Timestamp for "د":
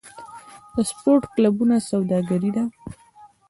0.73-0.75